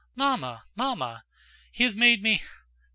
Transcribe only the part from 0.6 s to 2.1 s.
Mamma!... He has